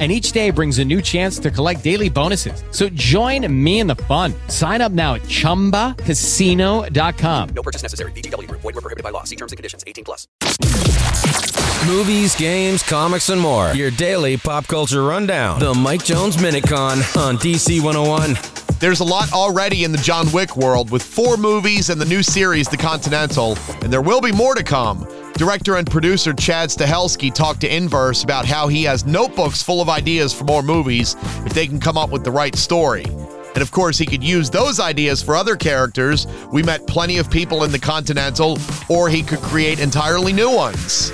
[0.00, 2.64] And each day brings a new chance to collect daily bonuses.
[2.72, 4.34] So join me in the fun.
[4.48, 7.48] Sign up now at chumbacasino.com.
[7.50, 8.10] No purchase necessary.
[8.10, 8.62] VGW Group.
[8.62, 9.22] Void were prohibited by law.
[9.22, 9.84] See terms and conditions.
[9.86, 10.26] 18 plus.
[11.86, 13.72] Movies, games, comics, and more.
[13.74, 15.60] Your daily pop culture rundown.
[15.60, 18.36] The Mike Jones Minute-Con on DC 101.
[18.80, 22.22] There's a lot already in the John Wick world with four movies and the new
[22.22, 25.06] series, The Continental, and there will be more to come.
[25.36, 29.88] Director and producer Chad Stahelski talked to Inverse about how he has notebooks full of
[29.88, 33.02] ideas for more movies if they can come up with the right story.
[33.02, 36.28] And of course, he could use those ideas for other characters.
[36.52, 38.58] We met plenty of people in the Continental,
[38.88, 41.10] or he could create entirely new ones.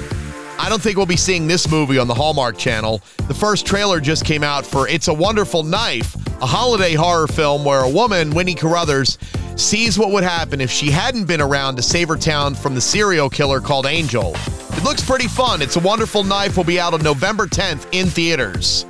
[0.58, 3.00] I don't think we'll be seeing this movie on the Hallmark Channel.
[3.26, 7.64] The first trailer just came out for It's a Wonderful Knife, a holiday horror film
[7.64, 9.16] where a woman, Winnie Carruthers,
[9.60, 12.80] sees what would happen if she hadn't been around to save her town from the
[12.80, 14.32] serial killer called Angel.
[14.72, 15.62] It looks pretty fun.
[15.62, 18.86] It's a Wonderful Knife will be out on November 10th in theaters.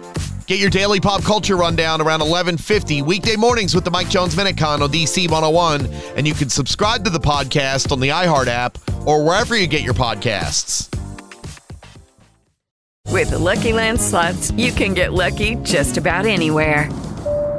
[0.46, 4.60] Get your daily pop culture rundown around 11:50 weekday mornings with the Mike Jones Minute
[4.62, 9.24] on DC 101, and you can subscribe to the podcast on the iHeart app or
[9.24, 10.88] wherever you get your podcasts.
[13.06, 16.88] With the Lucky Land slots, you can get lucky just about anywhere.